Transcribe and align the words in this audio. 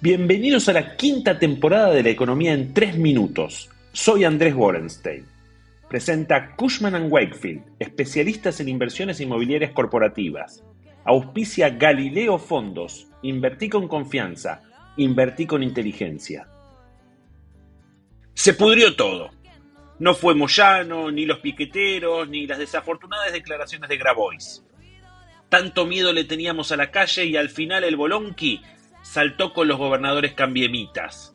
Bienvenidos 0.00 0.68
a 0.68 0.74
la 0.74 0.94
quinta 0.96 1.40
temporada 1.40 1.90
de 1.90 2.04
la 2.04 2.10
economía 2.10 2.52
en 2.52 2.72
tres 2.72 2.96
minutos. 2.96 3.68
Soy 3.90 4.22
Andrés 4.22 4.54
Borenstein. 4.54 5.26
Presenta 5.88 6.54
Cushman⁇ 6.54 6.94
Wakefield, 7.10 7.64
especialistas 7.80 8.60
en 8.60 8.68
inversiones 8.68 9.20
inmobiliarias 9.20 9.72
corporativas. 9.72 10.62
Auspicia 11.04 11.70
Galileo 11.70 12.38
Fondos. 12.38 13.08
Invertí 13.22 13.68
con 13.68 13.88
confianza. 13.88 14.62
Invertí 14.98 15.46
con 15.46 15.64
inteligencia. 15.64 16.46
Se 18.34 18.54
pudrió 18.54 18.94
todo. 18.94 19.30
No 19.98 20.14
fue 20.14 20.36
Moyano, 20.36 21.10
ni 21.10 21.26
los 21.26 21.40
piqueteros, 21.40 22.28
ni 22.28 22.46
las 22.46 22.58
desafortunadas 22.58 23.32
declaraciones 23.32 23.88
de 23.88 23.96
Grabois. 23.96 24.64
Tanto 25.48 25.86
miedo 25.86 26.12
le 26.12 26.22
teníamos 26.22 26.70
a 26.70 26.76
la 26.76 26.92
calle 26.92 27.24
y 27.24 27.36
al 27.36 27.48
final 27.48 27.82
el 27.82 27.96
Bolonqui 27.96 28.60
saltó 29.08 29.54
con 29.54 29.68
los 29.68 29.78
gobernadores 29.78 30.34
cambiemitas. 30.34 31.34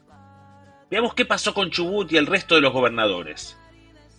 Veamos 0.92 1.16
qué 1.16 1.26
pasó 1.26 1.56
con 1.56 1.72
Chubut 1.72 2.12
y 2.12 2.18
el 2.18 2.28
resto 2.28 2.54
de 2.54 2.62
los 2.62 2.72
gobernadores. 2.72 3.58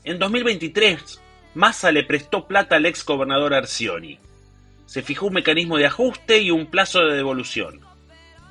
En 0.02 0.18
2023, 0.18 1.22
Massa 1.54 1.92
le 1.92 2.02
prestó 2.02 2.48
plata 2.48 2.74
al 2.74 2.86
ex 2.86 3.04
gobernador 3.04 3.54
Arcioni. 3.54 4.18
Se 4.86 5.02
fijó 5.02 5.26
un 5.26 5.34
mecanismo 5.34 5.78
de 5.78 5.86
ajuste 5.86 6.40
y 6.40 6.50
un 6.50 6.66
plazo 6.66 7.06
de 7.06 7.14
devolución. 7.14 7.80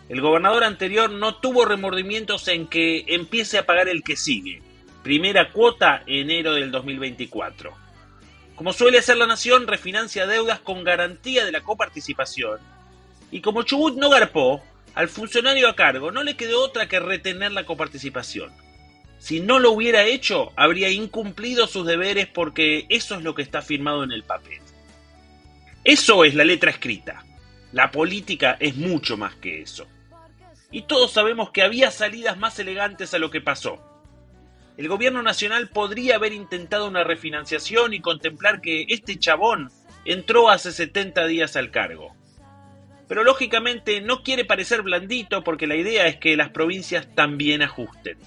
El 0.07 0.21
gobernador 0.21 0.63
anterior 0.63 1.09
no 1.11 1.35
tuvo 1.35 1.65
remordimientos 1.65 2.47
en 2.47 2.67
que 2.67 3.03
empiece 3.09 3.57
a 3.57 3.65
pagar 3.65 3.89
el 3.89 4.03
que 4.03 4.15
sigue. 4.15 4.61
Primera 5.03 5.51
cuota, 5.51 6.03
enero 6.07 6.53
del 6.53 6.71
2024. 6.71 7.73
Como 8.55 8.71
suele 8.71 8.99
hacer 8.99 9.17
la 9.17 9.27
nación, 9.27 9.67
refinancia 9.67 10.27
deudas 10.27 10.61
con 10.61 10.85
garantía 10.85 11.43
de 11.43 11.51
la 11.51 11.61
coparticipación. 11.61 12.59
Y 13.31 13.41
como 13.41 13.63
Chubut 13.63 13.97
no 13.97 14.09
garpó, 14.09 14.61
al 14.95 15.09
funcionario 15.09 15.67
a 15.67 15.75
cargo 15.75 16.11
no 16.11 16.23
le 16.23 16.35
quedó 16.35 16.63
otra 16.63 16.87
que 16.87 16.99
retener 16.99 17.51
la 17.51 17.65
coparticipación. 17.65 18.51
Si 19.17 19.39
no 19.39 19.59
lo 19.59 19.71
hubiera 19.71 20.03
hecho, 20.03 20.51
habría 20.55 20.89
incumplido 20.89 21.65
sus 21.65 21.87
deberes 21.87 22.27
porque 22.27 22.85
eso 22.89 23.15
es 23.15 23.23
lo 23.23 23.33
que 23.33 23.41
está 23.41 23.61
firmado 23.61 24.03
en 24.03 24.11
el 24.11 24.23
papel. 24.23 24.59
Eso 25.83 26.25
es 26.25 26.35
la 26.35 26.43
letra 26.43 26.71
escrita. 26.71 27.25
La 27.71 27.89
política 27.89 28.57
es 28.59 28.75
mucho 28.75 29.17
más 29.17 29.35
que 29.35 29.61
eso. 29.61 29.87
Y 30.69 30.83
todos 30.83 31.11
sabemos 31.11 31.51
que 31.51 31.63
había 31.63 31.89
salidas 31.89 32.37
más 32.37 32.59
elegantes 32.59 33.13
a 33.13 33.19
lo 33.19 33.31
que 33.31 33.41
pasó. 33.41 33.79
El 34.77 34.87
gobierno 34.87 35.23
nacional 35.23 35.69
podría 35.69 36.15
haber 36.15 36.33
intentado 36.33 36.87
una 36.87 37.03
refinanciación 37.03 37.93
y 37.93 38.01
contemplar 38.01 38.61
que 38.61 38.85
este 38.89 39.17
chabón 39.17 39.71
entró 40.05 40.49
hace 40.49 40.71
70 40.71 41.25
días 41.27 41.55
al 41.55 41.71
cargo 41.71 42.15
pero 43.07 43.23
lógicamente 43.23 44.01
no 44.01 44.23
quiere 44.23 44.45
parecer 44.45 44.81
blandito 44.81 45.43
porque 45.43 45.67
la 45.67 45.75
idea 45.75 46.07
es 46.07 46.17
que 46.17 46.35
las 46.35 46.49
provincias 46.49 47.07
también 47.15 47.61
ajusten. 47.61 48.17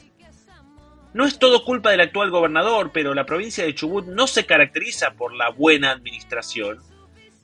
No 1.15 1.25
es 1.25 1.39
todo 1.39 1.65
culpa 1.65 1.91
del 1.91 2.03
actual 2.03 2.31
gobernador, 2.31 2.91
pero 2.93 3.15
la 3.15 3.25
provincia 3.25 3.65
de 3.65 3.75
Chubut 3.75 4.07
no 4.07 4.27
se 4.27 4.45
caracteriza 4.45 5.13
por 5.13 5.35
la 5.35 5.51
buena 5.51 5.91
administración 5.91 6.81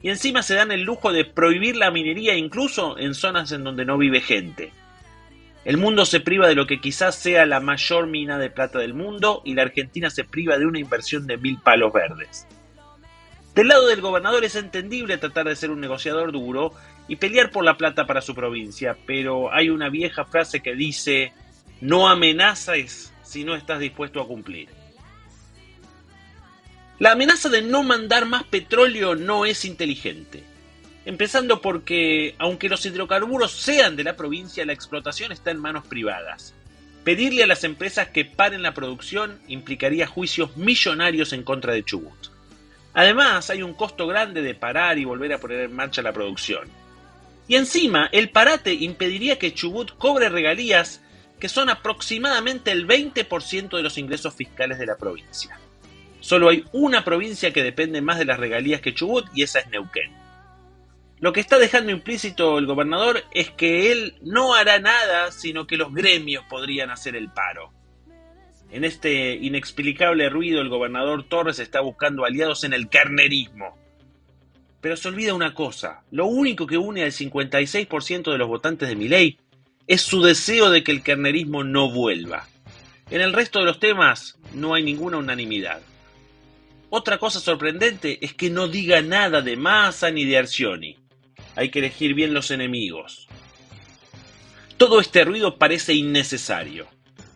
y 0.02 0.10
encima 0.10 0.42
se 0.42 0.54
dan 0.54 0.72
el 0.72 0.82
lujo 0.82 1.12
de 1.12 1.24
prohibir 1.24 1.76
la 1.76 1.90
minería 1.90 2.34
incluso 2.34 2.98
en 2.98 3.14
zonas 3.14 3.52
en 3.52 3.64
donde 3.64 3.84
no 3.84 3.96
vive 3.96 4.20
gente. 4.20 4.72
El 5.64 5.76
mundo 5.76 6.04
se 6.04 6.18
priva 6.18 6.48
de 6.48 6.56
lo 6.56 6.66
que 6.66 6.80
quizás 6.80 7.14
sea 7.14 7.46
la 7.46 7.60
mayor 7.60 8.08
mina 8.08 8.36
de 8.36 8.50
plata 8.50 8.80
del 8.80 8.94
mundo 8.94 9.42
y 9.44 9.54
la 9.54 9.62
Argentina 9.62 10.10
se 10.10 10.24
priva 10.24 10.58
de 10.58 10.66
una 10.66 10.80
inversión 10.80 11.28
de 11.28 11.36
mil 11.36 11.58
palos 11.60 11.92
verdes. 11.92 12.48
Del 13.54 13.68
lado 13.68 13.86
del 13.86 14.00
gobernador 14.00 14.44
es 14.44 14.56
entendible 14.56 15.18
tratar 15.18 15.46
de 15.46 15.56
ser 15.56 15.70
un 15.70 15.80
negociador 15.80 16.32
duro 16.32 16.72
y 17.06 17.16
pelear 17.16 17.50
por 17.50 17.64
la 17.64 17.76
plata 17.76 18.06
para 18.06 18.22
su 18.22 18.34
provincia, 18.34 18.96
pero 19.06 19.52
hay 19.52 19.68
una 19.68 19.90
vieja 19.90 20.24
frase 20.24 20.60
que 20.60 20.74
dice, 20.74 21.32
no 21.80 22.08
amenazas 22.08 23.12
si 23.22 23.44
no 23.44 23.54
estás 23.54 23.80
dispuesto 23.80 24.22
a 24.22 24.26
cumplir. 24.26 24.68
La 26.98 27.12
amenaza 27.12 27.50
de 27.50 27.60
no 27.60 27.82
mandar 27.82 28.24
más 28.24 28.44
petróleo 28.44 29.16
no 29.16 29.44
es 29.44 29.64
inteligente. 29.64 30.44
Empezando 31.04 31.60
porque, 31.60 32.36
aunque 32.38 32.68
los 32.68 32.86
hidrocarburos 32.86 33.50
sean 33.52 33.96
de 33.96 34.04
la 34.04 34.16
provincia, 34.16 34.64
la 34.64 34.72
explotación 34.72 35.32
está 35.32 35.50
en 35.50 35.58
manos 35.58 35.86
privadas. 35.86 36.54
Pedirle 37.04 37.42
a 37.42 37.48
las 37.48 37.64
empresas 37.64 38.08
que 38.08 38.24
paren 38.24 38.62
la 38.62 38.72
producción 38.72 39.40
implicaría 39.48 40.06
juicios 40.06 40.56
millonarios 40.56 41.32
en 41.32 41.42
contra 41.42 41.74
de 41.74 41.82
Chubut. 41.82 42.32
Además, 42.94 43.48
hay 43.50 43.62
un 43.62 43.74
costo 43.74 44.06
grande 44.06 44.42
de 44.42 44.54
parar 44.54 44.98
y 44.98 45.04
volver 45.04 45.32
a 45.32 45.38
poner 45.38 45.60
en 45.60 45.74
marcha 45.74 46.02
la 46.02 46.12
producción. 46.12 46.68
Y 47.48 47.56
encima, 47.56 48.08
el 48.12 48.30
parate 48.30 48.74
impediría 48.74 49.38
que 49.38 49.54
Chubut 49.54 49.96
cobre 49.96 50.28
regalías 50.28 51.02
que 51.40 51.48
son 51.48 51.70
aproximadamente 51.70 52.70
el 52.70 52.86
20% 52.86 53.76
de 53.76 53.82
los 53.82 53.98
ingresos 53.98 54.34
fiscales 54.34 54.78
de 54.78 54.86
la 54.86 54.96
provincia. 54.96 55.58
Solo 56.20 56.50
hay 56.50 56.64
una 56.70 57.04
provincia 57.04 57.52
que 57.52 57.64
depende 57.64 58.00
más 58.00 58.18
de 58.18 58.24
las 58.24 58.38
regalías 58.38 58.80
que 58.80 58.94
Chubut 58.94 59.26
y 59.34 59.42
esa 59.42 59.58
es 59.58 59.66
Neuquén. 59.68 60.12
Lo 61.18 61.32
que 61.32 61.40
está 61.40 61.58
dejando 61.58 61.90
implícito 61.90 62.58
el 62.58 62.66
gobernador 62.66 63.24
es 63.32 63.50
que 63.50 63.90
él 63.90 64.14
no 64.22 64.54
hará 64.54 64.78
nada, 64.78 65.32
sino 65.32 65.66
que 65.66 65.76
los 65.76 65.92
gremios 65.92 66.44
podrían 66.48 66.90
hacer 66.90 67.16
el 67.16 67.28
paro. 67.28 67.72
En 68.72 68.84
este 68.84 69.34
inexplicable 69.34 70.30
ruido, 70.30 70.62
el 70.62 70.70
gobernador 70.70 71.24
Torres 71.28 71.58
está 71.58 71.82
buscando 71.82 72.24
aliados 72.24 72.64
en 72.64 72.72
el 72.72 72.88
carnerismo. 72.88 73.76
Pero 74.80 74.96
se 74.96 75.08
olvida 75.08 75.34
una 75.34 75.52
cosa, 75.52 76.04
lo 76.10 76.24
único 76.24 76.66
que 76.66 76.78
une 76.78 77.04
al 77.04 77.12
56% 77.12 78.32
de 78.32 78.38
los 78.38 78.48
votantes 78.48 78.88
de 78.88 78.96
Milei 78.96 79.38
es 79.86 80.00
su 80.00 80.22
deseo 80.22 80.70
de 80.70 80.82
que 80.82 80.90
el 80.90 81.02
carnerismo 81.02 81.64
no 81.64 81.90
vuelva. 81.90 82.48
En 83.10 83.20
el 83.20 83.34
resto 83.34 83.58
de 83.58 83.66
los 83.66 83.78
temas 83.78 84.38
no 84.54 84.72
hay 84.72 84.82
ninguna 84.82 85.18
unanimidad. 85.18 85.82
Otra 86.88 87.18
cosa 87.18 87.40
sorprendente 87.40 88.24
es 88.24 88.32
que 88.32 88.48
no 88.48 88.68
diga 88.68 89.02
nada 89.02 89.42
de 89.42 89.58
Massa 89.58 90.10
ni 90.10 90.24
de 90.24 90.38
Arcioni. 90.38 90.96
Hay 91.56 91.68
que 91.68 91.80
elegir 91.80 92.14
bien 92.14 92.32
los 92.32 92.50
enemigos. 92.50 93.28
Todo 94.78 94.98
este 94.98 95.24
ruido 95.24 95.58
parece 95.58 95.92
innecesario. 95.92 96.88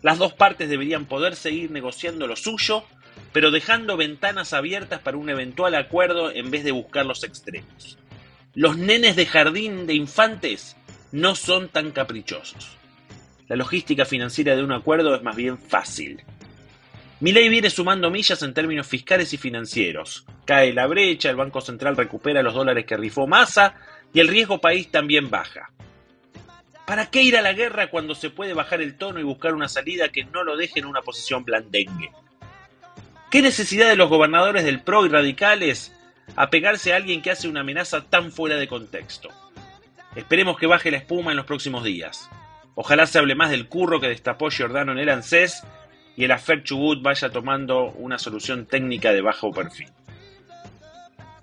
Las 0.07 0.19
dos 0.19 0.31
partes 0.31 0.69
deberían 0.69 1.03
poder 1.03 1.35
seguir 1.35 1.69
negociando 1.69 2.27
lo 2.27 2.37
suyo, 2.37 2.85
pero 3.33 3.51
dejando 3.51 3.97
ventanas 3.97 4.53
abiertas 4.53 5.01
para 5.01 5.17
un 5.17 5.29
eventual 5.29 5.75
acuerdo 5.75 6.31
en 6.31 6.49
vez 6.49 6.63
de 6.63 6.71
buscar 6.71 7.05
los 7.05 7.25
extremos. 7.25 7.97
Los 8.53 8.77
nenes 8.77 9.17
de 9.17 9.25
jardín 9.25 9.85
de 9.85 9.95
infantes 9.95 10.77
no 11.11 11.35
son 11.35 11.67
tan 11.67 11.91
caprichosos. 11.91 12.77
La 13.49 13.57
logística 13.57 14.05
financiera 14.05 14.55
de 14.55 14.63
un 14.63 14.71
acuerdo 14.71 15.13
es 15.13 15.23
más 15.23 15.35
bien 15.35 15.57
fácil. 15.57 16.23
Mi 17.19 17.33
ley 17.33 17.49
viene 17.49 17.69
sumando 17.69 18.09
millas 18.09 18.41
en 18.43 18.53
términos 18.53 18.87
fiscales 18.87 19.33
y 19.33 19.37
financieros. 19.37 20.25
Cae 20.45 20.71
la 20.71 20.87
brecha, 20.87 21.29
el 21.29 21.35
Banco 21.35 21.59
Central 21.59 21.97
recupera 21.97 22.41
los 22.41 22.53
dólares 22.53 22.85
que 22.85 22.95
rifó 22.95 23.27
masa 23.27 23.75
y 24.13 24.21
el 24.21 24.29
riesgo 24.29 24.61
país 24.61 24.89
también 24.89 25.29
baja. 25.29 25.69
¿Para 26.87 27.07
qué 27.07 27.21
ir 27.21 27.35
a 27.35 27.41
la 27.41 27.51
guerra 27.51 27.89
cuando 27.89 28.15
se 28.15 28.29
puede 28.29 28.53
bajar 28.53 28.81
el 28.81 28.97
tono 28.97 29.19
y 29.19 29.23
buscar 29.23 29.53
una 29.53 29.67
salida 29.67 30.07
que 30.07 30.23
no 30.23 30.45
lo 30.45 30.55
deje 30.55 30.79
en 30.79 30.85
una 30.85 31.01
posición 31.01 31.43
blandengue? 31.43 32.13
¿Qué 33.29 33.41
necesidad 33.41 33.89
de 33.89 33.97
los 33.97 34.07
gobernadores 34.07 34.63
del 34.63 34.79
PRO 34.79 35.05
y 35.05 35.09
radicales 35.09 35.91
apegarse 36.37 36.93
a 36.93 36.95
alguien 36.95 37.21
que 37.21 37.29
hace 37.29 37.49
una 37.49 37.59
amenaza 37.59 38.05
tan 38.05 38.31
fuera 38.31 38.55
de 38.55 38.69
contexto? 38.69 39.27
Esperemos 40.15 40.57
que 40.57 40.65
baje 40.65 40.89
la 40.89 40.95
espuma 40.95 41.31
en 41.31 41.37
los 41.37 41.45
próximos 41.45 41.83
días. 41.83 42.29
Ojalá 42.75 43.05
se 43.05 43.19
hable 43.19 43.35
más 43.35 43.49
del 43.49 43.67
curro 43.67 43.99
que 43.99 44.07
destapó 44.07 44.49
Giordano 44.49 44.93
en 44.93 44.99
el 44.99 45.09
ANSES 45.09 45.63
y 46.15 46.23
el 46.23 46.31
Afer 46.31 46.63
Chubut 46.63 47.01
vaya 47.01 47.29
tomando 47.29 47.91
una 47.97 48.17
solución 48.17 48.65
técnica 48.65 49.11
de 49.11 49.19
bajo 49.19 49.51
perfil. 49.51 49.89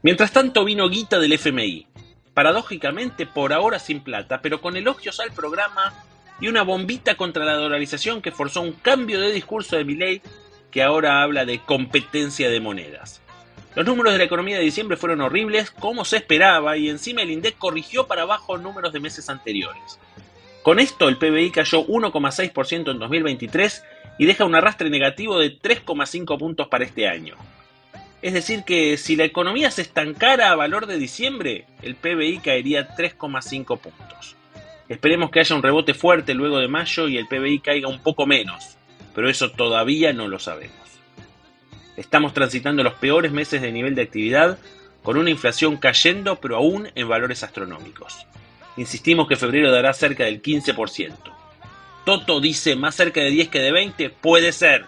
Mientras 0.01 0.33
tanto 0.33 0.65
vino 0.65 0.89
Guita 0.89 1.19
del 1.19 1.35
FMI, 1.35 1.87
paradójicamente 2.35 3.27
por 3.27 3.53
ahora 3.53 3.79
sin 3.79 4.01
plata, 4.01 4.41
pero 4.43 4.61
con 4.61 4.77
elogios 4.77 5.21
al 5.21 5.33
programa 5.33 5.95
y 6.41 6.49
una 6.49 6.63
bombita 6.63 7.17
contra 7.17 7.45
la 7.45 7.55
dolarización 7.55 8.21
que 8.21 8.33
forzó 8.33 8.61
un 8.61 8.73
cambio 8.73 9.21
de 9.21 9.33
discurso 9.33 9.77
de 9.77 9.85
Milley 9.85 10.21
que 10.71 10.83
ahora 10.83 11.23
habla 11.23 11.45
de 11.45 11.61
competencia 11.61 12.51
de 12.51 12.61
monedas. 12.61 13.23
Los 13.77 13.87
números 13.87 14.13
de 14.13 14.19
la 14.19 14.25
economía 14.25 14.57
de 14.57 14.65
diciembre 14.65 14.97
fueron 14.97 15.21
horribles, 15.21 15.71
como 15.71 16.05
se 16.05 16.17
esperaba, 16.17 16.77
y 16.77 16.89
encima 16.89 17.23
el 17.23 17.31
INDEC 17.31 17.57
corrigió 17.59 18.07
para 18.07 18.23
abajo 18.23 18.59
números 18.59 18.93
de 18.93 19.01
meses 19.01 19.29
anteriores. 19.29 19.99
Con 20.63 20.81
esto, 20.81 21.09
el 21.09 21.19
PBI 21.19 21.51
cayó 21.51 21.85
1,6% 21.87 22.91
en 22.91 22.99
2023 22.99 23.85
y 24.19 24.27
deja 24.27 24.45
un 24.45 24.55
arrastre 24.55 24.91
negativo 24.91 25.39
de 25.39 25.59
3,5 25.59 26.39
puntos 26.39 26.69
para 26.69 26.85
este 26.85 27.09
año. 27.09 27.37
Es 28.25 28.33
decir, 28.33 28.65
que 28.65 28.97
si 28.97 29.17
la 29.17 29.25
economía 29.25 29.71
se 29.71 29.83
estancara 29.83 30.51
a 30.51 30.55
valor 30.55 30.87
de 30.87 30.97
diciembre, 30.97 31.67
el 31.83 31.95
PBI 31.95 32.39
caería 32.39 32.97
3,5 32.97 33.79
puntos. 33.79 34.37
Esperemos 34.89 35.31
que 35.31 35.41
haya 35.41 35.55
un 35.55 35.63
rebote 35.63 35.93
fuerte 35.93 36.33
luego 36.33 36.59
de 36.59 36.67
mayo 36.67 37.07
y 37.07 37.19
el 37.19 37.27
PBI 37.27 37.59
caiga 37.59 37.87
un 37.87 37.99
poco 37.99 38.25
menos, 38.25 38.79
pero 39.15 39.29
eso 39.29 39.51
todavía 39.51 40.15
no 40.15 40.27
lo 40.27 40.39
sabemos. 40.39 40.75
Estamos 41.99 42.33
transitando 42.33 42.83
los 42.83 42.95
peores 42.95 43.31
meses 43.31 43.61
de 43.61 43.71
nivel 43.71 43.95
de 43.95 44.05
actividad, 44.05 44.59
con 45.03 45.19
una 45.19 45.29
inflación 45.29 45.77
cayendo, 45.77 46.37
pero 46.37 46.57
aún 46.57 46.89
en 46.95 47.07
valores 47.07 47.43
astronómicos. 47.43 48.27
Insistimos 48.79 49.29
que 49.29 49.37
febrero 49.37 49.71
dará 49.71 49.93
cerca 49.93 50.25
del 50.25 50.41
15%. 50.41 51.13
Toto 52.07 52.41
dice 52.41 52.75
más 52.75 52.95
cerca 52.95 53.21
de 53.21 53.29
10 53.29 53.49
que 53.51 53.61
de 53.61 53.71
20, 53.71 54.09
puede 54.09 54.53
ser, 54.53 54.87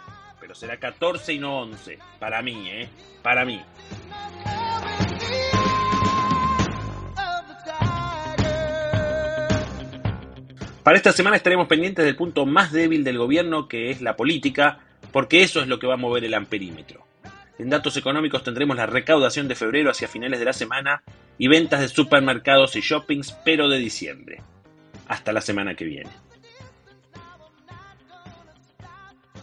será 0.56 0.78
14 0.78 1.34
y 1.34 1.38
no 1.38 1.60
11. 1.60 1.98
Para 2.18 2.42
mí, 2.42 2.68
¿eh? 2.70 2.88
Para 3.22 3.44
mí. 3.44 3.60
Para 10.82 10.96
esta 10.96 11.12
semana 11.12 11.36
estaremos 11.36 11.66
pendientes 11.66 12.04
del 12.04 12.16
punto 12.16 12.46
más 12.46 12.72
débil 12.72 13.02
del 13.02 13.18
gobierno, 13.18 13.66
que 13.66 13.90
es 13.90 14.00
la 14.00 14.16
política, 14.16 14.78
porque 15.12 15.42
eso 15.42 15.60
es 15.60 15.66
lo 15.66 15.78
que 15.78 15.86
va 15.86 15.94
a 15.94 15.98
mover 15.98 16.24
el 16.24 16.34
amperímetro. 16.34 17.04
En 17.58 17.70
datos 17.70 17.96
económicos 17.96 18.44
tendremos 18.44 18.76
la 18.76 18.86
recaudación 18.86 19.48
de 19.48 19.56
febrero 19.56 19.90
hacia 19.90 20.08
finales 20.08 20.38
de 20.38 20.44
la 20.44 20.52
semana 20.52 21.02
y 21.38 21.48
ventas 21.48 21.80
de 21.80 21.88
supermercados 21.88 22.76
y 22.76 22.80
shoppings, 22.80 23.32
pero 23.44 23.68
de 23.68 23.78
diciembre. 23.78 24.42
Hasta 25.08 25.32
la 25.32 25.40
semana 25.40 25.74
que 25.74 25.84
viene. 25.84 26.25